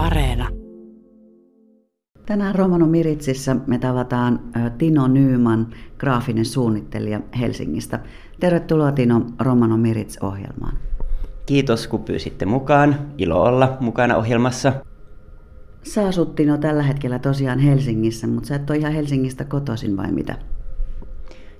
Areena. 0.00 0.48
Tänään 2.26 2.54
Romano 2.54 2.86
Miritsissä 2.86 3.56
me 3.66 3.78
tavataan 3.78 4.40
Tino 4.78 5.08
Nyyman, 5.08 5.66
graafinen 5.98 6.44
suunnittelija 6.44 7.20
Helsingistä. 7.40 8.00
Tervetuloa 8.40 8.92
Tino 8.92 9.26
Romano 9.40 9.76
Mirits-ohjelmaan. 9.76 10.76
Kiitos 11.46 11.86
kun 11.86 12.04
pyysitte 12.04 12.46
mukaan. 12.46 12.96
Ilo 13.18 13.42
olla 13.42 13.76
mukana 13.80 14.16
ohjelmassa. 14.16 14.72
Sä 15.82 16.06
asut 16.06 16.34
Tino 16.34 16.58
tällä 16.58 16.82
hetkellä 16.82 17.18
tosiaan 17.18 17.58
Helsingissä, 17.58 18.26
mutta 18.26 18.46
sä 18.46 18.54
et 18.54 18.70
ole 18.70 18.78
ihan 18.78 18.92
Helsingistä 18.92 19.44
kotoisin 19.44 19.96
vai 19.96 20.12
mitä? 20.12 20.36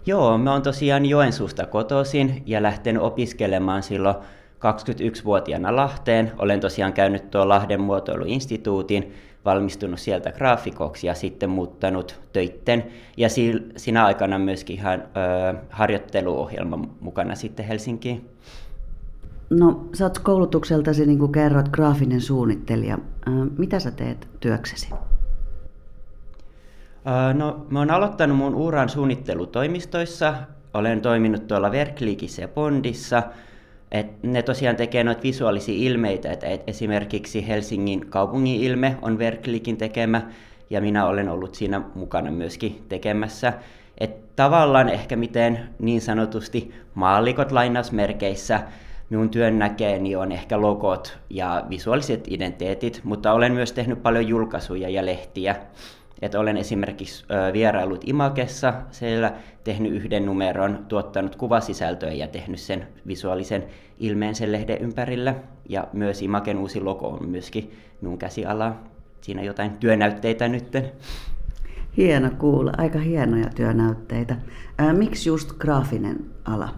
Joo, 0.06 0.38
mä 0.38 0.52
oon 0.52 0.62
tosiaan 0.62 1.06
Joensuusta 1.06 1.66
kotoisin 1.66 2.42
ja 2.46 2.62
lähtenyt 2.62 3.02
opiskelemaan 3.02 3.82
silloin 3.82 4.16
21-vuotiaana 4.60 5.76
Lahteen. 5.76 6.32
Olen 6.38 6.60
tosiaan 6.60 6.92
käynyt 6.92 7.30
tuo 7.30 7.48
Lahden 7.48 7.80
muotoiluinstituutin, 7.80 9.14
valmistunut 9.44 10.00
sieltä 10.00 10.32
graafikoksi 10.32 11.06
ja 11.06 11.14
sitten 11.14 11.50
muuttanut 11.50 12.20
töitten. 12.32 12.84
Ja 13.16 13.28
siinä 13.76 14.04
aikana 14.04 14.38
myöskin 14.38 14.76
ihan 14.76 15.02
ö, 15.02 15.58
harjoitteluohjelma 15.70 16.78
mukana 17.00 17.34
sitten 17.34 17.66
Helsinkiin. 17.66 18.28
No, 19.50 19.84
sä 19.92 20.04
oot 20.04 20.18
koulutukseltasi, 20.18 21.06
niin 21.06 21.18
kuin 21.18 21.32
kerrot, 21.32 21.68
graafinen 21.68 22.20
suunnittelija. 22.20 22.98
Mitä 23.58 23.78
sä 23.80 23.90
teet 23.90 24.28
työksesi? 24.40 24.88
No, 27.34 27.66
mä 27.70 27.78
oon 27.78 27.90
aloittanut 27.90 28.36
mun 28.36 28.54
uran 28.54 28.88
suunnittelutoimistoissa. 28.88 30.34
Olen 30.74 31.00
toiminut 31.00 31.46
tuolla 31.46 31.72
Verklikissä 31.72 32.42
ja 32.42 32.48
Bondissa– 32.48 33.22
et 33.92 34.22
ne 34.22 34.42
tosiaan 34.42 34.76
tekee 34.76 35.04
noita 35.04 35.22
visuaalisia 35.22 35.74
ilmeitä, 35.78 36.32
että 36.32 36.46
et 36.46 36.62
esimerkiksi 36.66 37.48
Helsingin 37.48 38.06
kaupungin 38.10 38.60
ilme 38.60 38.96
on 39.02 39.18
Verklikin 39.18 39.76
tekemä, 39.76 40.22
ja 40.70 40.80
minä 40.80 41.06
olen 41.06 41.28
ollut 41.28 41.54
siinä 41.54 41.82
mukana 41.94 42.30
myöskin 42.30 42.84
tekemässä. 42.88 43.52
Et 43.98 44.36
tavallaan 44.36 44.88
ehkä 44.88 45.16
miten 45.16 45.60
niin 45.78 46.00
sanotusti 46.00 46.74
maallikot 46.94 47.52
lainausmerkeissä 47.52 48.60
minun 49.10 49.30
työn 49.30 49.58
näkee, 49.58 49.98
niin 49.98 50.18
on 50.18 50.32
ehkä 50.32 50.60
logot 50.60 51.18
ja 51.30 51.64
visuaaliset 51.70 52.24
identiteetit, 52.28 53.00
mutta 53.04 53.32
olen 53.32 53.52
myös 53.52 53.72
tehnyt 53.72 54.02
paljon 54.02 54.28
julkaisuja 54.28 54.88
ja 54.88 55.06
lehtiä. 55.06 55.56
Että 56.22 56.40
olen 56.40 56.56
esimerkiksi 56.56 57.24
vierailut 57.52 58.00
Imakessa, 58.04 58.74
siellä 58.90 59.32
tehnyt 59.64 59.92
yhden 59.92 60.26
numeron, 60.26 60.84
tuottanut 60.88 61.36
kuvasisältöä 61.36 62.12
ja 62.12 62.28
tehnyt 62.28 62.60
sen 62.60 62.86
visuaalisen 63.06 63.64
ilmeen 63.98 64.34
sen 64.34 64.52
lehden 64.52 64.78
ympärillä. 64.78 65.34
Ja 65.68 65.88
myös 65.92 66.22
Imaken 66.22 66.58
uusi 66.58 66.80
logo 66.80 67.08
on 67.08 67.28
myöskin 67.28 67.70
minun 68.00 68.18
käsiala. 68.18 68.76
Siinä 69.20 69.42
jotain 69.42 69.70
työnäytteitä 69.70 70.48
nytten. 70.48 70.92
Hieno 71.96 72.30
kuulla, 72.38 72.72
aika 72.78 72.98
hienoja 72.98 73.50
työnäytteitä. 73.54 74.36
Ää, 74.78 74.92
miksi 74.92 75.28
just 75.28 75.52
graafinen 75.52 76.16
ala? 76.44 76.68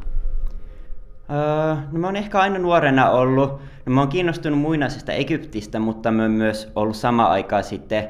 Öö, 1.31 1.75
no 1.93 1.99
mä 1.99 2.07
oon 2.07 2.17
ehkä 2.17 2.41
aina 2.41 2.59
nuorena 2.59 3.11
ollut, 3.11 3.51
no 3.87 3.95
mä 3.95 4.01
oon 4.01 4.09
kiinnostunut 4.09 4.59
muinaisesta 4.59 5.13
Egyptistä, 5.13 5.79
mutta 5.79 6.11
mä 6.11 6.23
oon 6.23 6.31
myös 6.31 6.73
ollut 6.75 6.97
sama 6.97 7.27
aikaa 7.27 7.63
sitten 7.63 8.09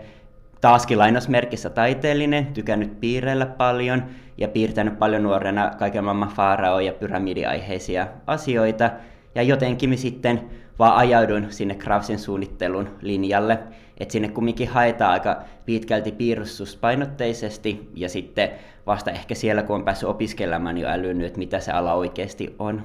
taaskin 0.63 0.99
lainausmerkissä 0.99 1.71
taiteellinen, 1.71 2.47
tykännyt 2.47 3.01
piirreillä 3.01 3.47
paljon 3.47 4.03
ja 4.39 4.49
piirtänyt 4.49 4.99
paljon 4.99 5.23
nuorena 5.23 5.71
kaiken 5.79 6.05
maailman 6.05 6.29
faarao- 6.29 6.81
ja 6.81 6.93
pyramidiaiheisia 6.93 8.07
asioita. 8.27 8.91
Ja 9.35 9.43
jotenkin 9.43 9.99
sitten 9.99 10.51
vaan 10.79 10.97
ajaudun 10.97 11.47
sinne 11.51 11.75
graafisen 11.75 12.19
suunnittelun 12.19 12.89
linjalle, 13.01 13.59
että 13.99 14.13
sinne 14.13 14.29
kumminkin 14.29 14.69
haetaan 14.69 15.13
aika 15.13 15.43
pitkälti 15.67 16.13
piirustuspainotteisesti 16.13 17.91
ja 17.95 18.09
sitten 18.09 18.51
vasta 18.87 19.11
ehkä 19.11 19.35
siellä, 19.35 19.63
kun 19.63 19.77
on 19.77 19.85
päässyt 19.85 20.09
opiskelemaan, 20.09 20.75
niin 20.75 20.87
älynyt, 20.87 21.27
että 21.27 21.39
mitä 21.39 21.61
se 21.61 21.73
ala 21.73 21.95
oikeasti 21.95 22.55
on. 22.59 22.85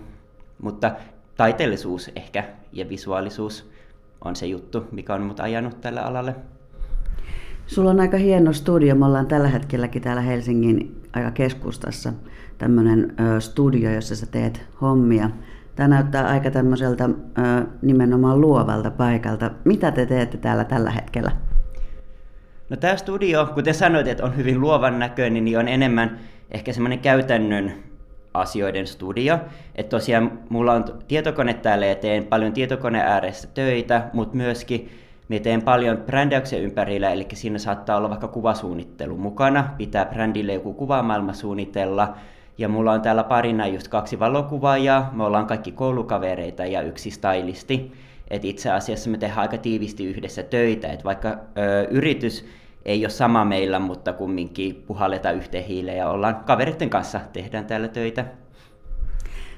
Mutta 0.62 0.92
taiteellisuus 1.38 2.12
ehkä 2.16 2.44
ja 2.74 2.90
visuaalisuus 2.90 3.72
on 4.26 4.36
se 4.36 4.46
juttu, 4.46 4.88
mikä 4.92 5.14
on 5.14 5.22
mut 5.22 5.40
ajanut 5.40 5.82
tälle 5.82 6.02
alalle. 6.02 6.36
Sulla 7.68 7.90
on 7.90 8.00
aika 8.00 8.18
hieno 8.18 8.54
studio. 8.54 8.96
Me 8.96 9.06
ollaan 9.06 9.28
tällä 9.28 9.48
hetkelläkin 9.48 10.02
täällä 10.02 10.22
Helsingin 10.22 11.02
aika 11.14 11.32
keskustassa 11.32 12.14
tämmöinen 12.58 13.16
studio, 13.40 13.92
jossa 13.92 14.16
sä 14.16 14.26
teet 14.26 14.62
hommia. 14.82 15.30
Tämä 15.76 15.88
näyttää 15.88 16.28
aika 16.28 16.52
tämmöiseltä 16.52 17.10
nimenomaan 17.82 18.42
luovalta 18.42 18.92
paikalta. 18.92 19.52
Mitä 19.66 19.92
te 19.92 20.06
teette 20.06 20.38
täällä 20.38 20.64
tällä 20.64 20.92
hetkellä? 20.92 21.32
No 22.70 22.78
tämä 22.78 22.98
studio, 22.98 23.50
kuten 23.54 23.74
sanoit, 23.74 24.08
että 24.08 24.26
on 24.26 24.38
hyvin 24.38 24.62
luovan 24.62 25.00
näköinen, 25.00 25.46
niin 25.46 25.60
on 25.60 25.68
enemmän 25.68 26.20
ehkä 26.52 26.74
semmoinen 26.74 27.00
käytännön 27.00 27.74
asioiden 28.34 28.88
studio. 28.88 29.40
Että 29.76 29.90
tosiaan 29.90 30.40
mulla 30.50 30.74
on 30.74 30.86
tietokone 31.08 31.54
täällä 31.54 31.86
ja 31.86 31.96
teen 31.96 32.24
paljon 32.24 32.54
tietokone 32.54 33.02
ääressä 33.02 33.48
töitä, 33.54 34.10
mutta 34.14 34.38
myöskin 34.38 34.90
me 35.30 35.40
teen 35.40 35.62
paljon 35.62 35.98
brändäyksen 35.98 36.62
ympärillä, 36.62 37.10
eli 37.10 37.28
siinä 37.34 37.58
saattaa 37.58 37.98
olla 37.98 38.10
vaikka 38.10 38.28
kuvasuunnittelu 38.28 39.18
mukana, 39.18 39.70
pitää 39.78 40.06
brändille 40.06 40.54
joku 40.54 40.74
kuvamaailma 40.74 41.34
suunnitella, 41.34 42.18
ja 42.58 42.70
mulla 42.70 42.92
on 42.92 43.02
täällä 43.02 43.24
parina 43.24 43.68
just 43.68 43.88
kaksi 43.88 44.20
valokuvaajaa, 44.20 45.12
me 45.14 45.24
ollaan 45.24 45.48
kaikki 45.48 45.72
koulukavereita 45.72 46.66
ja 46.66 46.82
yksi 46.82 47.12
stylisti. 47.12 47.94
Et 48.30 48.46
itse 48.46 48.72
asiassa 48.72 49.10
me 49.10 49.18
tehdään 49.18 49.40
aika 49.40 49.58
tiivisti 49.58 50.06
yhdessä 50.06 50.44
töitä, 50.44 50.88
että 50.88 51.04
vaikka 51.04 51.30
ö, 51.30 51.88
yritys 51.92 52.46
ei 52.86 53.04
ole 53.04 53.10
sama 53.10 53.46
meillä, 53.46 53.80
mutta 53.80 54.14
kumminkin 54.14 54.84
puhalletaan 54.88 55.36
yhteen 55.36 55.64
hiileen 55.64 55.98
ja 55.98 56.10
ollaan 56.10 56.36
kaveritten 56.36 56.90
kanssa, 56.90 57.20
tehdään 57.34 57.66
täällä 57.66 57.88
töitä. 57.88 58.26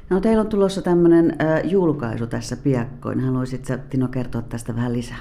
No 0.09 0.19
teillä 0.19 0.41
on 0.41 0.47
tulossa 0.47 0.81
tämmöinen 0.81 1.35
julkaisu 1.63 2.27
tässä 2.27 2.57
piakkoin. 2.57 3.19
Haluaisitko 3.19 3.73
Tino 3.89 4.07
kertoa 4.07 4.41
tästä 4.41 4.75
vähän 4.75 4.93
lisää? 4.93 5.17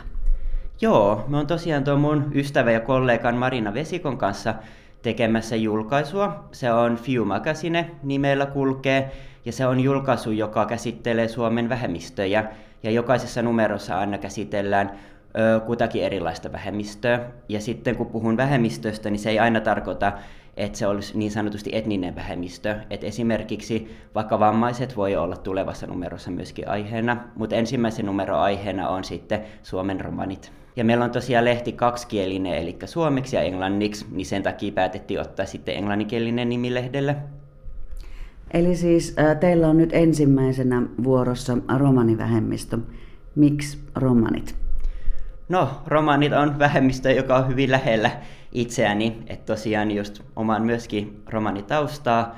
Joo, 0.81 1.25
me 1.29 1.37
on 1.37 1.47
tosiaan 1.47 1.85
tuon 1.85 2.01
mun 2.01 2.31
ystävä 2.35 2.71
ja 2.71 2.81
kollegan 2.81 3.37
Marina 3.37 3.75
Vesikon 3.75 4.19
kanssa 4.19 4.55
tekemässä 5.03 5.57
julkaisua. 5.57 6.45
Se 6.53 6.73
on 6.73 6.97
Few 6.97 7.25
Magazine 7.25 7.91
nimellä 8.03 8.47
kulkee 8.47 9.13
ja 9.45 9.53
se 9.53 9.67
on 9.67 9.81
julkaisu, 9.81 10.31
joka 10.31 10.67
käsittelee 10.67 11.29
Suomen 11.29 11.69
vähemmistöjä 11.69 12.45
ja 12.83 12.91
jokaisessa 12.91 13.43
numerossa 13.43 13.99
aina 13.99 14.19
käsitellään 14.19 14.91
ö, 15.39 15.61
kutakin 15.61 16.05
erilaista 16.05 16.53
vähemmistöä. 16.53 17.21
Ja 17.49 17.61
sitten 17.61 17.97
kun 17.97 18.07
puhun 18.07 18.37
vähemmistöstä, 18.37 19.11
niin 19.11 19.21
se 19.21 19.31
ei 19.31 19.39
aina 19.39 19.61
tarkoita, 19.61 20.13
että 20.57 20.79
se 20.79 20.87
olisi 20.87 21.19
niin 21.19 21.31
sanotusti 21.31 21.71
etninen 21.73 22.17
vähemmistö. 22.17 22.77
Et 22.91 23.05
esimerkiksi 23.05 23.97
vaikka 24.15 24.41
vammaiset 24.41 24.97
voi 24.97 25.17
olla 25.17 25.37
tulevassa 25.37 25.87
numerossa 25.87 26.31
myöskin 26.31 26.69
aiheena, 26.69 27.17
mutta 27.35 27.57
ensimmäisen 27.57 28.07
numero 28.07 28.39
aiheena 28.39 28.89
on 28.89 29.05
sitten 29.05 29.45
Suomen 29.63 30.01
romanit. 30.01 30.53
Ja 30.79 30.85
meillä 30.85 31.05
on 31.05 31.11
tosiaan 31.11 31.45
lehti 31.45 31.73
kaksikielinen, 31.73 32.55
eli 32.55 32.79
suomeksi 32.85 33.37
ja 33.37 33.43
englanniksi, 33.43 34.07
niin 34.11 34.27
sen 34.27 34.43
takia 34.43 34.73
päätettiin 34.73 35.21
ottaa 35.21 35.47
sitten 35.47 35.77
englanninkielinen 35.77 36.49
nimi 36.49 36.75
lehdelle. 36.75 37.17
Eli 38.51 38.77
siis 38.77 39.17
teillä 39.41 39.69
on 39.69 39.77
nyt 39.77 39.91
ensimmäisenä 39.93 40.83
vuorossa 41.05 41.59
romanivähemmistö. 41.79 42.79
Miksi 43.35 43.79
romanit? 43.95 44.55
No, 45.49 45.71
romanit 45.87 46.33
on 46.33 46.59
vähemmistö, 46.59 47.13
joka 47.13 47.37
on 47.37 47.49
hyvin 47.49 47.71
lähellä 47.71 48.11
itseäni, 48.53 49.23
että 49.27 49.47
tosiaan 49.47 49.91
just 49.91 50.23
oman 50.37 50.63
myöskin 50.63 51.23
romanitaustaa. 51.27 52.37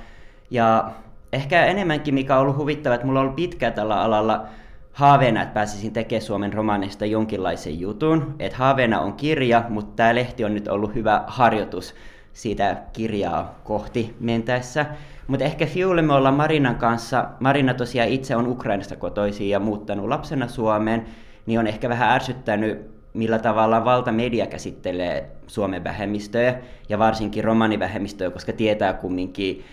Ja 0.50 0.90
ehkä 1.32 1.66
enemmänkin, 1.66 2.14
mikä 2.14 2.36
on 2.36 2.42
ollut 2.42 2.56
huvittava, 2.56 2.94
että 2.94 3.06
mulla 3.06 3.20
on 3.20 3.24
ollut 3.24 3.36
pitkään 3.36 3.72
tällä 3.72 4.02
alalla 4.02 4.46
haaveena, 4.92 5.42
että 5.42 5.54
pääsisin 5.54 5.92
tekemään 5.92 6.22
Suomen 6.22 6.52
romaanista 6.52 7.06
jonkinlaisen 7.06 7.80
jutun. 7.80 8.34
Että 8.38 8.58
haaveena 8.58 9.00
on 9.00 9.12
kirja, 9.12 9.64
mutta 9.68 9.96
tämä 9.96 10.14
lehti 10.14 10.44
on 10.44 10.54
nyt 10.54 10.68
ollut 10.68 10.94
hyvä 10.94 11.24
harjoitus 11.26 11.94
siitä 12.32 12.76
kirjaa 12.92 13.60
kohti 13.64 14.14
mentäessä. 14.20 14.86
Mutta 15.26 15.44
ehkä 15.44 15.66
Fiulle 15.66 16.02
me 16.02 16.12
ollaan 16.12 16.34
Marinan 16.34 16.76
kanssa, 16.76 17.28
Marina 17.40 17.74
tosiaan 17.74 18.08
itse 18.08 18.36
on 18.36 18.46
Ukrainasta 18.46 18.96
kotoisin 18.96 19.48
ja 19.48 19.60
muuttanut 19.60 20.08
lapsena 20.08 20.48
Suomeen, 20.48 21.06
niin 21.46 21.58
on 21.58 21.66
ehkä 21.66 21.88
vähän 21.88 22.10
ärsyttänyt, 22.10 22.90
millä 23.14 23.38
tavalla 23.38 23.84
valtamedia 23.84 24.46
käsittelee 24.46 25.30
Suomen 25.46 25.84
vähemmistöjä 25.84 26.58
ja 26.88 26.98
varsinkin 26.98 27.44
romanivähemmistöjä, 27.44 28.30
koska 28.30 28.52
tietää 28.52 28.92
kumminkin 28.92 29.64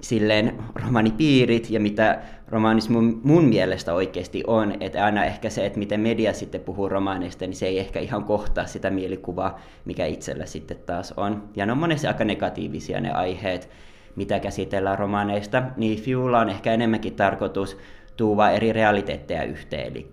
silleen 0.00 0.58
romanipiirit 0.74 1.70
ja 1.70 1.80
mitä 1.80 2.18
romanismi 2.48 2.94
mun, 2.94 3.20
mun 3.24 3.44
mielestä 3.44 3.94
oikeasti 3.94 4.44
on, 4.46 4.74
että 4.80 5.04
aina 5.04 5.24
ehkä 5.24 5.50
se, 5.50 5.66
että 5.66 5.78
miten 5.78 6.00
media 6.00 6.32
sitten 6.32 6.60
puhuu 6.60 6.88
romaneista, 6.88 7.46
niin 7.46 7.56
se 7.56 7.66
ei 7.66 7.78
ehkä 7.78 8.00
ihan 8.00 8.24
kohtaa 8.24 8.66
sitä 8.66 8.90
mielikuvaa, 8.90 9.60
mikä 9.84 10.06
itsellä 10.06 10.46
sitten 10.46 10.76
taas 10.86 11.14
on. 11.16 11.48
Ja 11.56 11.66
ne 11.66 11.72
on 11.72 11.78
monesti 11.78 12.06
aika 12.06 12.24
negatiivisia 12.24 13.00
ne 13.00 13.10
aiheet, 13.10 13.70
mitä 14.16 14.40
käsitellään 14.40 14.98
romaneista, 14.98 15.62
niin 15.76 16.02
Fiulla 16.02 16.40
on 16.40 16.48
ehkä 16.48 16.72
enemmänkin 16.72 17.14
tarkoitus 17.14 17.76
tuua 18.16 18.50
eri 18.50 18.72
realiteetteja 18.72 19.44
yhteen, 19.44 19.86
eli 19.86 20.10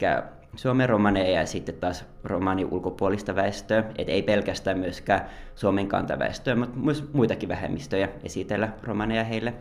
Suomen 0.55 0.89
romaneja 0.89 1.39
ja 1.39 1.45
sitten 1.45 1.75
taas 1.75 2.05
romani 2.23 2.65
ulkopuolista 2.65 3.35
väestöä, 3.35 3.83
et 3.97 4.09
ei 4.09 4.21
pelkästään 4.21 4.79
myöskään 4.79 5.25
Suomen 5.55 5.87
kantaväestöä, 5.87 6.55
mutta 6.55 6.79
myös 6.79 7.03
muitakin 7.13 7.49
vähemmistöjä 7.49 8.09
esitellä 8.23 8.69
romaneja 8.83 9.23
heille. 9.23 9.53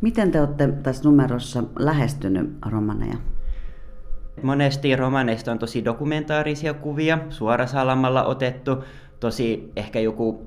Miten 0.00 0.30
te 0.30 0.40
olette 0.40 0.72
tässä 0.82 1.04
numerossa 1.04 1.64
lähestynyt 1.78 2.50
romaneja? 2.70 3.16
Monesti 4.42 4.96
romaneista 4.96 5.52
on 5.52 5.58
tosi 5.58 5.84
dokumentaarisia 5.84 6.74
kuvia, 6.74 7.18
suorasalamalla 7.30 8.24
otettu, 8.24 8.84
tosi 9.20 9.72
ehkä 9.76 10.00
joku 10.00 10.46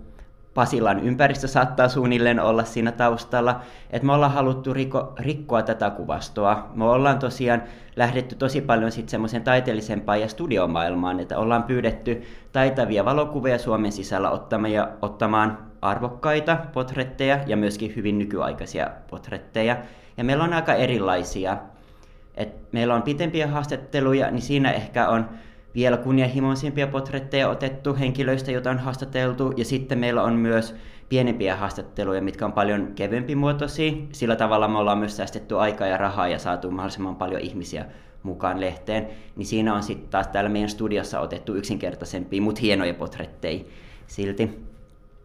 Pasilan 0.57 1.00
ympäristö 1.00 1.48
saattaa 1.48 1.89
suunnilleen 1.89 2.39
olla 2.39 2.63
siinä 2.63 2.92
taustalla. 2.92 3.62
Et 3.89 4.04
me 4.04 4.13
ollaan 4.13 4.31
haluttu 4.31 4.74
riko, 4.74 5.13
rikkoa 5.19 5.62
tätä 5.62 5.89
kuvastoa. 5.89 6.71
Me 6.74 6.86
ollaan 6.86 7.19
tosiaan 7.19 7.63
lähdetty 7.95 8.36
tosi 8.36 8.62
paljon 8.62 8.92
sitten 8.92 9.09
semmoisen 9.09 9.44
taiteellisempaan 9.44 10.21
ja 10.21 10.27
studiomaailmaan, 10.27 11.19
että 11.19 11.38
ollaan 11.38 11.63
pyydetty 11.63 12.21
taitavia 12.51 13.06
valokuvia 13.06 13.57
Suomen 13.57 13.92
sisällä 13.92 14.30
ottamaan, 14.30 14.71
ja, 14.71 14.89
ottamaan 15.01 15.57
arvokkaita 15.81 16.57
potretteja 16.74 17.39
ja 17.48 17.57
myöskin 17.57 17.95
hyvin 17.95 18.18
nykyaikaisia 18.18 18.89
potretteja. 19.10 19.77
Ja 20.18 20.24
meillä 20.24 20.44
on 20.44 20.53
aika 20.53 20.74
erilaisia. 20.74 21.57
Et 22.36 22.56
meillä 22.71 22.95
on 22.95 23.01
pitempiä 23.01 23.48
haastatteluja, 23.48 24.31
niin 24.31 24.42
siinä 24.42 24.71
ehkä 24.71 25.07
on 25.07 25.30
vielä 25.75 25.98
kunnianhimoisempia 25.98 26.88
potretteja 26.88 27.50
otettu 27.50 27.96
henkilöistä, 27.96 28.52
joita 28.52 28.69
on 28.69 28.80
haastateltu, 28.80 29.54
ja 29.58 29.66
sitten 29.66 30.00
meillä 30.00 30.24
on 30.24 30.34
myös 30.34 30.75
pienempiä 31.10 31.56
haastatteluja, 31.56 32.22
mitkä 32.22 32.46
on 32.46 32.54
paljon 32.54 32.92
kevyempi 32.96 33.36
muotoisia. 33.36 33.92
Sillä 34.12 34.36
tavalla 34.36 34.68
me 34.68 34.78
ollaan 34.78 34.98
myös 34.98 35.18
säästetty 35.18 35.60
aikaa 35.60 35.88
ja 35.88 35.98
rahaa 35.98 36.28
ja 36.28 36.40
saatu 36.40 36.72
mahdollisimman 36.72 37.16
paljon 37.16 37.42
ihmisiä 37.42 37.86
mukaan 38.24 38.62
lehteen. 38.62 39.08
Niin 39.36 39.46
siinä 39.46 39.75
on 39.75 39.84
sitten 39.84 40.10
taas 40.10 40.28
täällä 40.28 40.50
meidän 40.50 40.69
studiossa 40.69 41.19
otettu 41.19 41.56
yksinkertaisempia, 41.56 42.42
mutta 42.42 42.62
hienoja 42.62 42.94
potretteja 42.94 43.63
silti. 44.08 44.60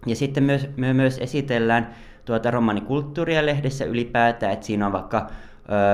Ja 0.07 0.17
sitten 0.17 0.45
myös, 0.45 0.69
me 0.77 0.93
myös 0.93 1.19
esitellään 1.19 1.95
tuota 2.25 2.51
romanikulttuuria 2.51 3.47
lehdessä 3.47 3.85
ylipäätään, 3.85 4.53
että 4.53 4.67
siinä 4.67 4.87
on 4.87 4.93
vaikka 4.93 5.31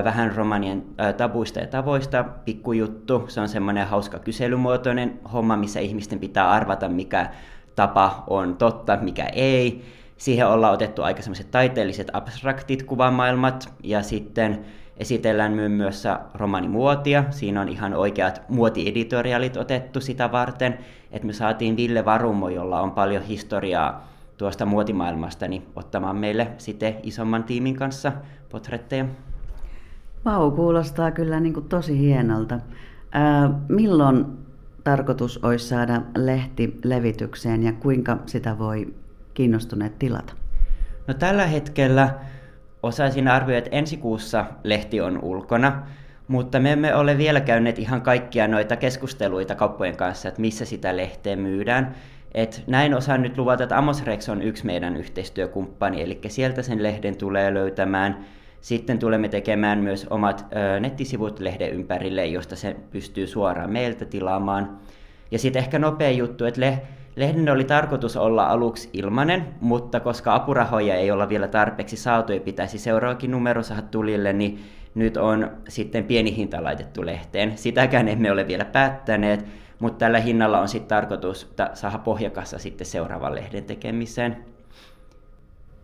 vähän 0.04 0.36
romanien 0.36 0.84
tabuista 1.16 1.60
ja 1.60 1.66
tavoista, 1.66 2.24
pikkujuttu. 2.44 3.24
Se 3.28 3.40
on 3.40 3.48
semmoinen 3.48 3.86
hauska 3.86 4.18
kyselymuotoinen 4.18 5.20
homma, 5.32 5.56
missä 5.56 5.80
ihmisten 5.80 6.18
pitää 6.18 6.50
arvata, 6.50 6.88
mikä 6.88 7.30
tapa 7.76 8.24
on 8.26 8.56
totta, 8.56 8.98
mikä 9.00 9.24
ei. 9.32 9.84
Siihen 10.16 10.46
ollaan 10.46 10.74
otettu 10.74 11.02
aika 11.02 11.22
semmoiset 11.22 11.50
taiteelliset 11.50 12.10
abstraktit 12.12 12.82
kuvamaailmat 12.82 13.74
ja 13.82 14.02
sitten 14.02 14.64
esitellään 14.96 15.52
myös 15.52 16.04
romanimuotia. 16.34 17.24
Siinä 17.30 17.60
on 17.60 17.68
ihan 17.68 17.94
oikeat 17.94 18.42
muotieditorialit 18.48 19.56
otettu 19.56 20.00
sitä 20.00 20.32
varten, 20.32 20.78
että 21.12 21.26
me 21.26 21.32
saatiin 21.32 21.76
Ville 21.76 22.04
Varumo, 22.04 22.48
jolla 22.48 22.80
on 22.80 22.90
paljon 22.90 23.22
historiaa 23.22 24.08
tuosta 24.36 24.66
muotimaailmasta, 24.66 25.48
niin 25.48 25.66
ottamaan 25.76 26.16
meille 26.16 26.48
sitten 26.58 26.96
isomman 27.02 27.44
tiimin 27.44 27.76
kanssa 27.76 28.12
potretteja. 28.48 29.04
Vau, 30.24 30.50
kuulostaa 30.50 31.10
kyllä 31.10 31.40
niin 31.40 31.54
kuin 31.54 31.68
tosi 31.68 31.98
hienolta. 31.98 32.58
Ää, 33.12 33.50
milloin 33.68 34.26
tarkoitus 34.84 35.44
olisi 35.44 35.68
saada 35.68 36.02
lehti 36.16 36.78
levitykseen 36.84 37.62
ja 37.62 37.72
kuinka 37.72 38.18
sitä 38.26 38.58
voi 38.58 38.94
kiinnostuneet 39.34 39.98
tilata? 39.98 40.32
No 41.06 41.14
tällä 41.14 41.46
hetkellä 41.46 42.14
osaisin 42.82 43.28
arvioida, 43.28 43.58
että 43.58 43.76
ensi 43.76 43.96
kuussa 43.96 44.44
lehti 44.64 45.00
on 45.00 45.18
ulkona, 45.22 45.82
mutta 46.28 46.60
me 46.60 46.72
emme 46.72 46.94
ole 46.94 47.18
vielä 47.18 47.40
käyneet 47.40 47.78
ihan 47.78 48.02
kaikkia 48.02 48.48
noita 48.48 48.76
keskusteluita 48.76 49.54
kauppojen 49.54 49.96
kanssa, 49.96 50.28
että 50.28 50.40
missä 50.40 50.64
sitä 50.64 50.96
lehteä 50.96 51.36
myydään. 51.36 51.94
Et 52.34 52.64
näin 52.66 52.94
osaan 52.94 53.22
nyt 53.22 53.38
luvata, 53.38 53.62
että 53.62 53.78
Amos 53.78 54.04
Rex 54.04 54.28
on 54.28 54.42
yksi 54.42 54.66
meidän 54.66 54.96
yhteistyökumppani, 54.96 56.02
eli 56.02 56.20
sieltä 56.28 56.62
sen 56.62 56.82
lehden 56.82 57.16
tulee 57.16 57.54
löytämään. 57.54 58.24
Sitten 58.60 58.98
tulemme 58.98 59.28
tekemään 59.28 59.78
myös 59.78 60.06
omat 60.10 60.46
ö, 60.76 60.80
nettisivut 60.80 61.40
lehden 61.40 61.70
ympärille, 61.70 62.26
josta 62.26 62.56
se 62.56 62.76
pystyy 62.90 63.26
suoraan 63.26 63.70
meiltä 63.70 64.04
tilaamaan. 64.04 64.78
Ja 65.30 65.38
sitten 65.38 65.60
ehkä 65.60 65.78
nopea 65.78 66.10
juttu, 66.10 66.44
että 66.44 66.60
le- 66.60 66.82
lehden 67.16 67.48
oli 67.48 67.64
tarkoitus 67.64 68.16
olla 68.16 68.46
aluksi 68.46 68.90
ilmanen, 68.92 69.46
mutta 69.60 70.00
koska 70.00 70.34
apurahoja 70.34 70.94
ei 70.94 71.10
olla 71.10 71.28
vielä 71.28 71.48
tarpeeksi 71.48 71.96
saatu 71.96 72.32
ja 72.32 72.40
pitäisi 72.40 72.78
seuraavakin 72.78 73.30
numero 73.30 73.62
saada 73.62 73.82
tulille, 73.82 74.32
niin 74.32 74.60
nyt 74.94 75.16
on 75.16 75.50
sitten 75.68 76.04
pieni 76.04 76.36
hinta 76.36 76.64
laitettu 76.64 77.06
lehteen. 77.06 77.58
Sitäkään 77.58 78.08
emme 78.08 78.32
ole 78.32 78.46
vielä 78.46 78.64
päättäneet, 78.64 79.44
mutta 79.78 79.98
tällä 79.98 80.20
hinnalla 80.20 80.60
on 80.60 80.68
sitten 80.68 80.88
tarkoitus 80.88 81.54
saada 81.74 81.98
pohjakassa 81.98 82.58
sitten 82.58 82.86
seuraavan 82.86 83.34
lehden 83.34 83.64
tekemiseen. 83.64 84.36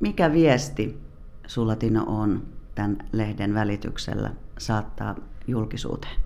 Mikä 0.00 0.32
viesti 0.32 0.98
sulla 1.46 1.76
Tino 1.76 2.04
on 2.06 2.42
tämän 2.74 2.98
lehden 3.12 3.54
välityksellä 3.54 4.30
saattaa 4.58 5.14
julkisuuteen? 5.46 6.16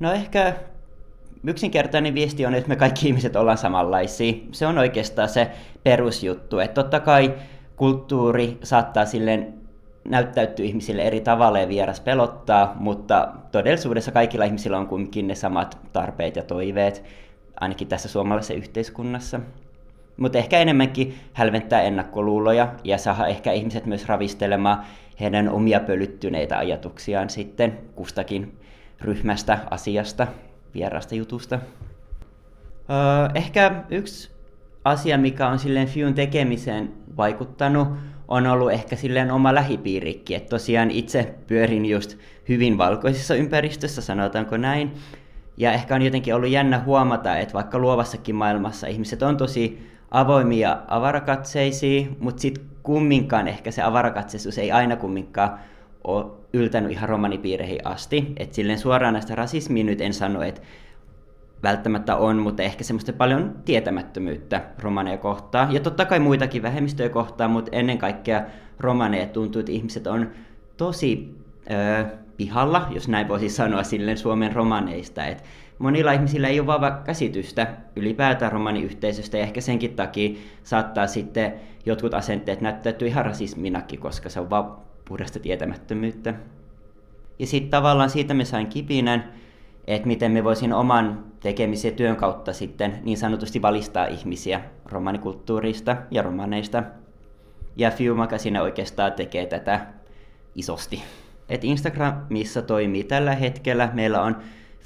No 0.00 0.12
ehkä 0.12 0.54
yksinkertainen 1.46 2.14
viesti 2.14 2.46
on, 2.46 2.54
että 2.54 2.68
me 2.68 2.76
kaikki 2.76 3.08
ihmiset 3.08 3.36
ollaan 3.36 3.58
samanlaisia. 3.58 4.34
Se 4.52 4.66
on 4.66 4.78
oikeastaan 4.78 5.28
se 5.28 5.50
perusjuttu. 5.82 6.58
Että 6.58 6.74
totta 6.82 7.00
kai 7.00 7.34
kulttuuri 7.76 8.58
saattaa 8.62 9.04
silleen 9.04 9.54
näyttäytyy 10.04 10.66
ihmisille 10.66 11.02
eri 11.02 11.20
tavalla 11.20 11.58
ja 11.58 11.68
vieras 11.68 12.00
pelottaa, 12.00 12.76
mutta 12.80 13.28
todellisuudessa 13.52 14.12
kaikilla 14.12 14.44
ihmisillä 14.44 14.78
on 14.78 14.86
kuitenkin 14.86 15.26
ne 15.26 15.34
samat 15.34 15.78
tarpeet 15.92 16.36
ja 16.36 16.42
toiveet, 16.42 17.04
ainakin 17.60 17.88
tässä 17.88 18.08
suomalaisessa 18.08 18.54
yhteiskunnassa. 18.54 19.40
Mutta 20.16 20.38
ehkä 20.38 20.58
enemmänkin 20.58 21.18
hälventää 21.32 21.82
ennakkoluuloja 21.82 22.68
ja 22.84 22.98
saada 22.98 23.26
ehkä 23.26 23.52
ihmiset 23.52 23.86
myös 23.86 24.08
ravistelemaan 24.08 24.84
heidän 25.20 25.48
omia 25.48 25.80
pölyttyneitä 25.80 26.58
ajatuksiaan 26.58 27.30
sitten 27.30 27.78
kustakin 27.94 28.58
ryhmästä, 29.00 29.58
asiasta, 29.70 30.26
vierasta 30.74 31.14
jutusta. 31.14 31.58
Ehkä 33.34 33.84
yksi 33.90 34.30
asia, 34.84 35.18
mikä 35.18 35.48
on 35.48 35.58
silleen 35.58 35.88
Fiun 35.88 36.14
tekemiseen 36.14 36.92
vaikuttanut, 37.16 37.88
on 38.28 38.46
ollut 38.46 38.72
ehkä 38.72 38.96
silleen 38.96 39.30
oma 39.30 39.54
lähipiirikki. 39.54 40.34
Että 40.34 40.48
tosiaan 40.48 40.90
itse 40.90 41.34
pyörin 41.46 41.86
just 41.86 42.18
hyvin 42.48 42.78
valkoisessa 42.78 43.34
ympäristössä, 43.34 44.02
sanotaanko 44.02 44.56
näin. 44.56 44.92
Ja 45.56 45.72
ehkä 45.72 45.94
on 45.94 46.02
jotenkin 46.02 46.34
ollut 46.34 46.50
jännä 46.50 46.78
huomata, 46.78 47.36
että 47.38 47.54
vaikka 47.54 47.78
luovassakin 47.78 48.34
maailmassa 48.34 48.86
ihmiset 48.86 49.22
on 49.22 49.36
tosi 49.36 49.90
avoimia 50.10 50.78
avarakatseisia, 50.88 52.06
mutta 52.20 52.42
sitten 52.42 52.64
kumminkaan 52.86 53.48
ehkä 53.48 53.70
se 53.70 53.82
avarakatseisuus 53.82 54.58
ei 54.58 54.72
aina 54.72 54.96
kumminkaan 54.96 55.58
ole 56.04 56.26
yltänyt 56.52 56.92
ihan 56.92 57.08
romanipiireihin 57.08 57.86
asti. 57.86 58.32
Et 58.36 58.54
silleen 58.54 58.78
suoraan 58.78 59.12
näistä 59.12 59.34
rasismiin 59.34 59.86
nyt 59.86 60.00
en 60.00 60.14
sano, 60.14 60.42
että 60.42 60.60
välttämättä 61.62 62.16
on, 62.16 62.36
mutta 62.36 62.62
ehkä 62.62 62.84
semmoista 62.84 63.12
paljon 63.12 63.54
tietämättömyyttä 63.64 64.62
romaneja 64.78 65.18
kohtaan. 65.18 65.74
Ja 65.74 65.80
totta 65.80 66.04
kai 66.04 66.18
muitakin 66.18 66.62
vähemmistöjä 66.62 67.08
kohtaan, 67.08 67.50
mutta 67.50 67.70
ennen 67.72 67.98
kaikkea 67.98 68.42
romaneja 68.80 69.26
tuntuu, 69.26 69.60
että 69.60 69.72
ihmiset 69.72 70.06
on 70.06 70.30
tosi 70.76 71.34
öö, 71.70 72.04
pihalla, 72.36 72.86
jos 72.90 73.08
näin 73.08 73.28
voisi 73.28 73.48
sanoa 73.48 73.82
silleen 73.82 74.18
Suomen 74.18 74.52
romaneista. 74.52 75.24
Et 75.24 75.44
monilla 75.78 76.12
ihmisillä 76.12 76.48
ei 76.48 76.60
ole 76.60 76.66
vaan 76.66 77.02
käsitystä 77.04 77.66
ylipäätään 77.96 78.52
romaniyhteisöstä 78.52 79.36
ja 79.36 79.42
ehkä 79.42 79.60
senkin 79.60 79.96
takia 79.96 80.38
saattaa 80.62 81.06
sitten 81.06 81.54
jotkut 81.86 82.14
asenteet 82.14 82.60
näyttäytyä 82.60 83.08
ihan 83.08 83.24
rasisminakin, 83.24 84.00
koska 84.00 84.28
se 84.28 84.40
on 84.40 84.50
vaan 84.50 84.76
puhdasta 85.08 85.40
tietämättömyyttä. 85.40 86.34
Ja 87.38 87.46
sitten 87.46 87.70
tavallaan 87.70 88.10
siitä 88.10 88.34
me 88.34 88.44
sain 88.44 88.66
kipinän, 88.66 89.32
että 89.86 90.08
miten 90.08 90.32
me 90.32 90.44
voisin 90.44 90.72
oman 90.72 91.24
tekemisen 91.40 91.94
työn 91.94 92.16
kautta 92.16 92.52
sitten 92.52 92.98
niin 93.02 93.18
sanotusti 93.18 93.62
valistaa 93.62 94.06
ihmisiä 94.06 94.60
romanikulttuurista 94.84 95.96
ja 96.10 96.22
romaneista. 96.22 96.82
Ja 97.76 97.90
Few 97.90 98.16
Magazine 98.16 98.62
oikeastaan 98.62 99.12
tekee 99.12 99.46
tätä 99.46 99.86
isosti. 100.54 101.02
Et 101.48 101.64
Instagramissa 101.64 102.62
toimii 102.62 103.04
tällä 103.04 103.34
hetkellä. 103.34 103.90
Meillä 103.92 104.22
on 104.22 104.36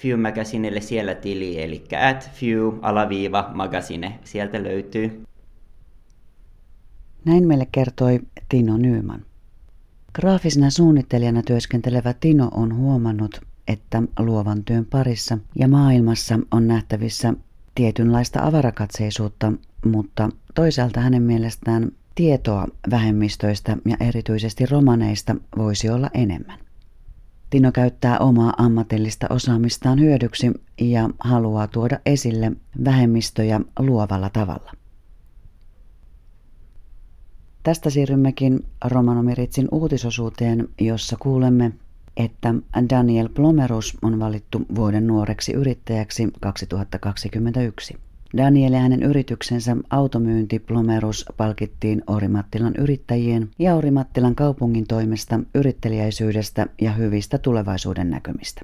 Few 0.00 0.20
Magazinelle 0.20 0.80
siellä 0.80 1.14
tili, 1.14 1.62
eli 1.62 1.84
at 2.08 2.30
Few 2.32 2.78
alaviiva 2.82 3.50
magazine. 3.54 4.18
Sieltä 4.24 4.62
löytyy. 4.62 5.24
Näin 7.24 7.46
meille 7.46 7.66
kertoi 7.72 8.20
Tino 8.48 8.76
Nyyman. 8.76 9.22
Graafisena 10.14 10.70
suunnittelijana 10.70 11.42
työskentelevä 11.42 12.14
Tino 12.20 12.48
on 12.54 12.76
huomannut, 12.76 13.40
että 13.68 14.02
luovan 14.18 14.64
työn 14.64 14.86
parissa 14.86 15.38
ja 15.56 15.68
maailmassa 15.68 16.38
on 16.50 16.68
nähtävissä 16.68 17.34
tietynlaista 17.74 18.42
avarakatseisuutta, 18.42 19.52
mutta 19.84 20.28
toisaalta 20.54 21.00
hänen 21.00 21.22
mielestään 21.22 21.92
tietoa 22.14 22.66
vähemmistöistä 22.90 23.76
ja 23.88 23.96
erityisesti 24.08 24.66
romaneista 24.66 25.36
voisi 25.56 25.90
olla 25.90 26.10
enemmän. 26.14 26.58
Tino 27.50 27.72
käyttää 27.72 28.18
omaa 28.18 28.54
ammatillista 28.58 29.26
osaamistaan 29.30 30.00
hyödyksi 30.00 30.50
ja 30.80 31.10
haluaa 31.18 31.66
tuoda 31.66 31.98
esille 32.06 32.52
vähemmistöjä 32.84 33.60
luovalla 33.78 34.30
tavalla. 34.30 34.72
Tästä 37.62 37.90
siirrymmekin 37.90 38.64
Romanomiritsin 38.84 39.68
uutisosuuteen, 39.72 40.68
jossa 40.80 41.16
kuulemme, 41.20 41.72
että 42.16 42.54
Daniel 42.90 43.28
Plomerus 43.28 43.96
on 44.02 44.20
valittu 44.20 44.62
vuoden 44.74 45.06
nuoreksi 45.06 45.52
yrittäjäksi 45.52 46.28
2021. 46.40 48.09
Daniel 48.36 48.72
ja 48.72 48.80
hänen 48.80 49.02
yrityksensä 49.02 49.76
automyynti 49.90 50.58
Plomerus 50.58 51.24
palkittiin 51.36 52.02
Orimattilan 52.06 52.74
yrittäjien 52.78 53.50
ja 53.58 53.74
Orimattilan 53.74 54.34
kaupungin 54.34 54.86
toimesta 54.86 55.40
yrittelijäisyydestä 55.54 56.66
ja 56.80 56.92
hyvistä 56.92 57.38
tulevaisuuden 57.38 58.10
näkymistä. 58.10 58.62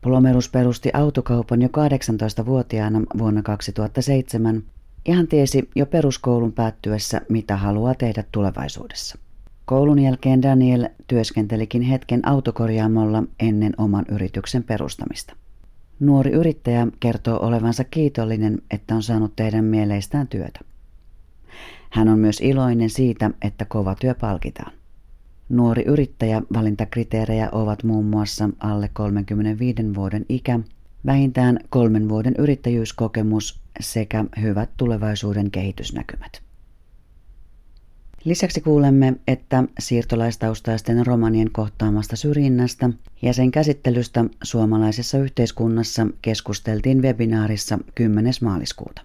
Plomerus 0.00 0.48
perusti 0.48 0.90
autokaupan 0.92 1.62
jo 1.62 1.68
18-vuotiaana 1.68 3.02
vuonna 3.18 3.42
2007 3.42 4.62
ja 5.08 5.14
hän 5.14 5.28
tiesi 5.28 5.70
jo 5.74 5.86
peruskoulun 5.86 6.52
päättyessä, 6.52 7.20
mitä 7.28 7.56
haluaa 7.56 7.94
tehdä 7.94 8.24
tulevaisuudessa. 8.32 9.18
Koulun 9.64 9.98
jälkeen 9.98 10.42
Daniel 10.42 10.88
työskentelikin 11.06 11.82
hetken 11.82 12.28
autokorjaamolla 12.28 13.22
ennen 13.40 13.72
oman 13.78 14.04
yrityksen 14.08 14.64
perustamista. 14.64 15.36
Nuori 16.00 16.30
yrittäjä 16.30 16.86
kertoo 17.00 17.46
olevansa 17.46 17.84
kiitollinen, 17.84 18.58
että 18.70 18.94
on 18.94 19.02
saanut 19.02 19.36
tehdä 19.36 19.62
mieleistään 19.62 20.28
työtä. 20.28 20.60
Hän 21.90 22.08
on 22.08 22.18
myös 22.18 22.40
iloinen 22.40 22.90
siitä, 22.90 23.30
että 23.42 23.64
kova 23.64 23.94
työ 23.94 24.14
palkitaan. 24.14 24.72
Nuori 25.48 25.82
yrittäjä 25.82 26.42
valintakriteerejä 26.52 27.48
ovat 27.52 27.84
muun 27.84 28.04
muassa 28.04 28.50
alle 28.58 28.90
35 28.92 29.94
vuoden 29.94 30.26
ikä, 30.28 30.60
vähintään 31.06 31.58
kolmen 31.68 32.08
vuoden 32.08 32.34
yrittäjyyskokemus 32.38 33.60
sekä 33.80 34.24
hyvät 34.40 34.70
tulevaisuuden 34.76 35.50
kehitysnäkymät. 35.50 36.45
Lisäksi 38.26 38.60
kuulemme, 38.60 39.14
että 39.28 39.64
siirtolaistaustaisten 39.78 41.06
romanien 41.06 41.52
kohtaamasta 41.52 42.16
syrjinnästä 42.16 42.90
ja 43.22 43.32
sen 43.32 43.50
käsittelystä 43.50 44.24
suomalaisessa 44.42 45.18
yhteiskunnassa 45.18 46.06
keskusteltiin 46.22 47.02
webinaarissa 47.02 47.78
10. 47.94 48.32
maaliskuuta. 48.42 49.02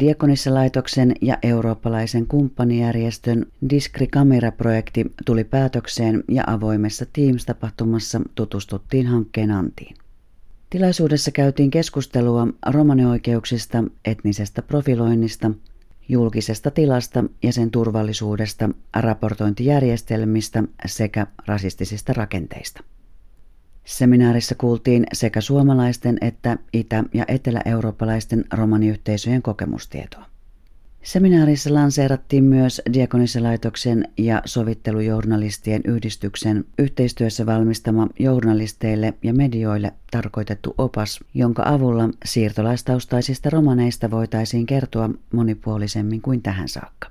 Diakonissa-laitoksen 0.00 1.14
ja 1.20 1.38
eurooppalaisen 1.42 2.26
kumppanijärjestön 2.26 3.46
Diskri 3.70 4.06
Camera-projekti 4.06 5.12
tuli 5.26 5.44
päätökseen 5.44 6.24
ja 6.28 6.44
avoimessa 6.46 7.06
Teams-tapahtumassa 7.12 8.20
tutustuttiin 8.34 9.06
hankkeen 9.06 9.50
antiin. 9.50 9.96
Tilaisuudessa 10.70 11.30
käytiin 11.30 11.70
keskustelua 11.70 12.48
romanioikeuksista, 12.66 13.84
etnisestä 14.04 14.62
profiloinnista– 14.62 15.50
julkisesta 16.10 16.70
tilasta 16.70 17.24
ja 17.42 17.52
sen 17.52 17.70
turvallisuudesta, 17.70 18.70
raportointijärjestelmistä 18.96 20.62
sekä 20.86 21.26
rasistisista 21.46 22.12
rakenteista. 22.12 22.82
Seminaarissa 23.84 24.54
kuultiin 24.54 25.06
sekä 25.12 25.40
suomalaisten 25.40 26.18
että 26.20 26.58
itä- 26.72 27.04
ja 27.14 27.24
etelä-eurooppalaisten 27.28 28.44
romaniyhteisöjen 28.52 29.42
kokemustietoa. 29.42 30.29
Seminaarissa 31.02 31.74
lanseerattiin 31.74 32.44
myös 32.44 32.82
Diakonissalaitoksen 32.92 34.08
ja 34.18 34.42
sovittelujournalistien 34.44 35.80
yhdistyksen 35.84 36.64
yhteistyössä 36.78 37.46
valmistama 37.46 38.08
journalisteille 38.18 39.14
ja 39.22 39.34
medioille 39.34 39.92
tarkoitettu 40.10 40.74
opas, 40.78 41.20
jonka 41.34 41.62
avulla 41.66 42.08
siirtolaistaustaisista 42.24 43.50
romaneista 43.50 44.10
voitaisiin 44.10 44.66
kertoa 44.66 45.10
monipuolisemmin 45.32 46.20
kuin 46.20 46.42
tähän 46.42 46.68
saakka. 46.68 47.10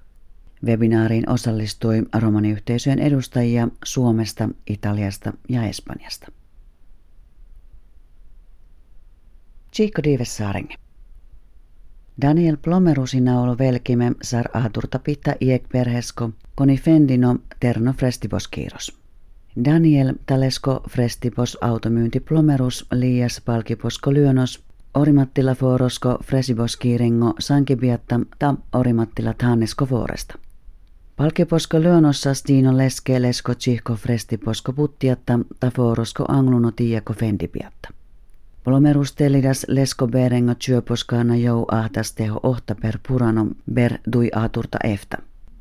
Webinaariin 0.66 1.30
osallistui 1.30 2.04
romaniyhteisöjen 2.20 3.00
edustajia 3.00 3.68
Suomesta, 3.86 4.50
Italiasta 4.68 5.34
ja 5.50 5.66
Espanjasta. 5.66 6.32
Chico 9.74 10.04
Dives 10.04 10.38
Saarenge. 10.38 10.89
Daniel 12.22 12.58
plomerusina 12.58 13.42
olo 13.42 13.58
velkime 13.58 14.12
sar 14.22 14.46
aaturta 14.54 15.00
pitta 15.00 15.34
iek 15.42 15.64
perhesko, 15.72 16.30
koni 16.56 16.78
fendino 16.78 17.40
terno 17.60 17.94
frestibos 17.94 18.48
kiiros. 18.48 18.98
Daniel 19.66 20.14
talesko 20.26 20.84
frestibos 20.90 21.58
automyynti 21.62 22.20
plomerus 22.20 22.86
liias 22.92 23.42
palkiposko 23.46 24.14
lyönos, 24.14 24.64
orimattila 24.94 25.56
forosko 25.56 26.18
fresibos 26.24 26.78
kiirengo 26.78 27.34
sankibiatta 27.40 28.20
ta 28.40 28.56
orimattila 28.74 29.34
tannesko 29.34 29.86
foresta. 29.86 30.36
Palkiposko 31.16 31.82
lyönossa 31.82 32.34
stino 32.34 32.78
leske 32.78 33.22
lesko 33.22 33.56
tsihko 33.56 33.96
frestiposko 33.96 34.74
puttiatta 34.74 35.40
ta 35.60 35.72
forosko 35.72 36.26
angluno 36.28 36.72
tiiako 36.72 37.14
fendipiatta. 37.14 37.99
Polomerustelidas 38.64 39.66
lesko 39.68 40.08
berengo 40.08 40.54
työposkaana 40.66 41.36
jou 41.36 41.66
ahtas 41.72 42.14
teho 42.14 42.40
ohta 42.44 42.76
per 42.76 43.00
purano 43.08 43.48
ber 43.74 43.94
dui 44.14 44.30
aturta 44.36 44.78
efta. 44.84 45.18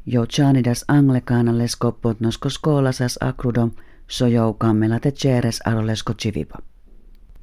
Jo 0.07 0.26
chanidas 0.26 0.85
anglekaana 0.88 1.59
lesko 1.59 1.93
potnosko 1.93 2.50
skoolasas 2.50 3.19
akrudo 3.21 3.69
so 4.09 4.26
jou 4.26 4.55
kammela 4.55 5.00
te 5.00 5.12
cheres 5.12 5.61
aro 5.64 5.87
lesko 5.87 6.14
chivipa. 6.14 6.59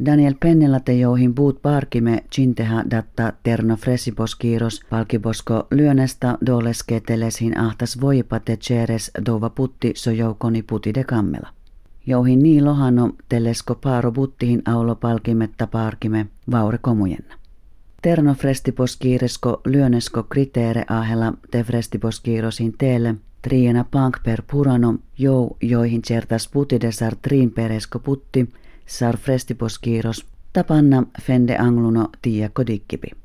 Daniel 0.05 0.33
Pennella 0.39 0.79
te 0.79 0.93
jouhin 0.93 1.35
puut 1.35 1.61
parkime 1.61 2.23
cinteha 2.35 2.83
datta 2.91 3.33
terno 3.43 3.75
fresipos 3.75 4.35
kiiros 4.35 4.81
palkiposko 4.89 5.67
lyönestä 5.71 6.37
doleske 6.45 6.99
teleshin 6.99 7.59
ahtas 7.59 8.01
voipa 8.01 8.39
te 8.39 8.57
cheres 8.57 9.11
dova 9.25 9.49
putti 9.49 9.91
so 9.95 10.11
joukoni 10.11 10.63
puti 10.63 10.93
de 10.93 11.03
kammela 11.03 11.49
jouhin 12.07 12.43
niin 12.43 12.65
lohano 12.65 13.13
telesko 13.29 13.75
paaro 13.75 14.11
buttihin 14.11 14.61
aulo 14.65 14.95
palkimetta 14.95 15.67
parkime 15.67 16.25
vaure 16.51 16.77
komujenna. 16.77 17.35
Terno 18.01 18.33
frestipos 18.33 18.97
kiiresko 18.97 19.61
lyönesko 19.65 20.23
kriteere 20.23 20.85
ahella 20.89 21.33
te 21.51 21.63
frestipos 21.63 22.19
kiirosin 22.19 22.73
teelle 22.77 23.15
triena 23.41 23.85
pank 23.91 24.17
per 24.23 24.43
purano 24.51 24.95
jou 25.19 25.57
joihin 25.61 26.01
certas 26.01 26.47
putidesar 26.47 27.15
triin 27.15 27.51
peresko 27.51 27.99
putti 27.99 28.49
sar 28.85 29.17
frestipos 29.17 29.79
kiiros 29.79 30.25
tapanna 30.53 31.03
fende 31.21 31.57
angluno 31.57 32.09
tiia 32.21 32.49
kodikkipi. 32.53 33.24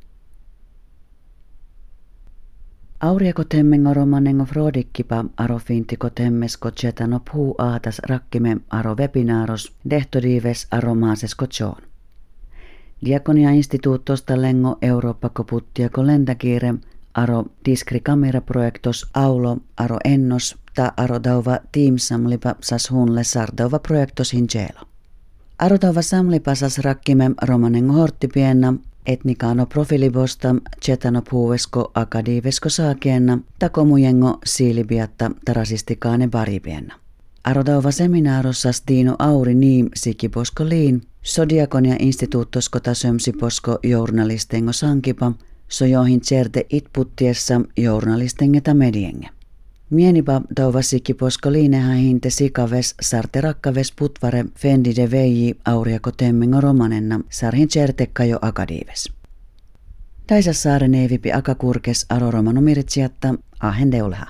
Auriako 3.00 3.45
temmengo 3.45 3.95
romanengo 3.95 4.45
frodikkipa 4.45 5.25
aro 5.37 5.59
fintiko 5.59 6.11
temmesko 6.11 6.71
chetano 6.71 7.21
puu 7.33 7.54
aatas 7.59 7.99
rakkime 7.99 8.57
aro 8.71 8.97
webinaaros 8.97 9.73
dehtodives 9.90 10.66
aro 10.71 10.95
maasesko 10.95 11.47
choon. 11.47 11.83
Diakonia 13.04 13.50
instituuttosta 13.50 14.42
lengo 14.42 14.78
Eurooppa 14.83 15.30
puttiako 15.45 16.07
lentäkiire 16.07 16.75
aro 17.14 17.45
diskri 17.64 18.00
projektos 18.40 19.11
aulo 19.14 19.57
aro 19.76 19.99
ennos 20.04 20.57
ta 20.75 20.92
aro 20.97 21.21
dauva 21.25 21.59
team 21.73 21.99
samlipa 21.99 22.54
sas 22.61 22.90
hunle 22.90 23.25
sardauva 23.25 23.78
projektos 23.78 24.35
dauva 25.80 26.02
samlipa 26.02 26.54
sas 26.54 26.78
rakkime 26.78 27.30
romanengo 27.42 27.92
horttipienna 27.92 28.75
etnikano 29.07 29.66
profilibosta, 29.66 30.54
chetano 30.85 31.23
puuvesko 31.30 31.90
akadiivesko 31.95 32.69
saakienna, 32.69 33.38
takomujengo 33.59 34.38
siilibiatta 34.45 35.30
tarasistikaane 35.45 36.28
varibienna. 36.33 36.95
Arodauva 37.45 37.90
seminaarossa 37.90 38.73
Stiino 38.73 39.16
Auri 39.19 39.54
Niim 39.54 39.88
sikiposko 39.95 40.69
liin, 40.69 41.02
sodiakonia 41.23 41.97
instituuttosko 41.99 42.80
tasömsiposko 42.80 43.78
journalistengo 43.83 44.73
sankipa, 44.73 45.33
so 45.69 45.87
joihin 45.87 46.21
certe 46.21 46.66
itputtiessa 46.71 47.61
journalistengeta 47.76 48.75
medienge. 48.75 49.28
Mienipa 49.90 50.40
dauva 50.56 50.82
sikiposko 50.82 51.52
liineha 51.52 51.94
hinte 51.94 52.30
sikaves 52.30 52.94
sarte 53.00 53.40
rakkaves 53.40 53.92
putvare 53.92 54.44
fendi 54.59 54.97
de 54.97 55.11
veiji 55.11 55.54
auriako 55.64 56.12
temmingo 56.12 56.61
romanenna 56.61 57.20
sarhin 57.30 57.68
certekka 57.68 58.25
jo 58.25 58.38
akadiives. 58.42 59.09
Taisa 60.26 60.52
saare 60.52 60.88
neivipi 60.88 61.32
akakurkes 61.32 62.06
aroromano 62.09 62.61
miritsiatta 62.61 63.35
ahen 63.61 63.92
deulha. 63.92 64.26